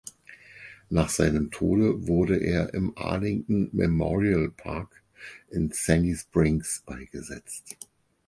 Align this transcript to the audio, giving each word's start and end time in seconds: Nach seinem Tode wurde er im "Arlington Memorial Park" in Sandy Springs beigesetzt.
Nach 0.89 1.09
seinem 1.09 1.51
Tode 1.51 2.07
wurde 2.07 2.37
er 2.37 2.73
im 2.73 2.97
"Arlington 2.97 3.69
Memorial 3.71 4.49
Park" 4.49 5.03
in 5.51 5.69
Sandy 5.71 6.15
Springs 6.15 6.81
beigesetzt. 6.87 7.77